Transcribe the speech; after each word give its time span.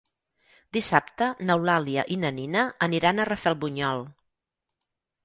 Dissabte 0.77 1.27
n'Eulàlia 1.49 2.05
i 2.15 2.17
na 2.21 2.31
Nina 2.39 2.63
aniran 2.87 3.21
a 3.21 3.27
Rafelbunyol. 3.31 4.03